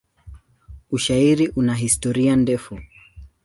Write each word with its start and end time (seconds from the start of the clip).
Ushairi 0.91 1.47
una 1.55 1.75
historia 1.79 2.35
ndefu. 2.35 2.79